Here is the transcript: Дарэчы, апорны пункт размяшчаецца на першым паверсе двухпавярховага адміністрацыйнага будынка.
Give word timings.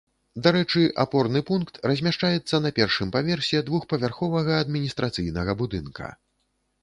Дарэчы, 0.45 0.83
апорны 1.01 1.41
пункт 1.49 1.75
размяшчаецца 1.89 2.61
на 2.65 2.71
першым 2.79 3.13
паверсе 3.15 3.61
двухпавярховага 3.69 4.57
адміністрацыйнага 4.63 5.51
будынка. 5.63 6.07